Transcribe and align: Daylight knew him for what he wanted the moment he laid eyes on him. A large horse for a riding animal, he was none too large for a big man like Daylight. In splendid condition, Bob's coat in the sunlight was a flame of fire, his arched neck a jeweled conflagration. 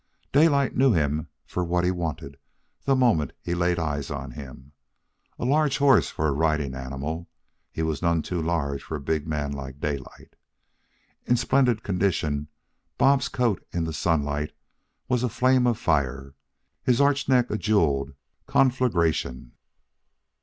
Daylight 0.31 0.75
knew 0.75 0.93
him 0.93 1.27
for 1.45 1.63
what 1.63 1.83
he 1.83 1.91
wanted 1.91 2.37
the 2.85 2.95
moment 2.95 3.33
he 3.39 3.53
laid 3.53 3.77
eyes 3.77 4.09
on 4.09 4.31
him. 4.31 4.71
A 5.37 5.45
large 5.45 5.77
horse 5.77 6.09
for 6.09 6.27
a 6.27 6.31
riding 6.31 6.73
animal, 6.73 7.29
he 7.71 7.83
was 7.83 8.01
none 8.01 8.23
too 8.23 8.41
large 8.41 8.81
for 8.81 8.95
a 8.95 8.99
big 8.99 9.27
man 9.27 9.51
like 9.51 9.79
Daylight. 9.79 10.35
In 11.27 11.37
splendid 11.37 11.83
condition, 11.83 12.47
Bob's 12.97 13.29
coat 13.29 13.63
in 13.71 13.83
the 13.83 13.93
sunlight 13.93 14.53
was 15.07 15.21
a 15.21 15.29
flame 15.29 15.67
of 15.67 15.77
fire, 15.77 16.33
his 16.83 16.99
arched 16.99 17.29
neck 17.29 17.51
a 17.51 17.57
jeweled 17.59 18.15
conflagration. 18.47 19.51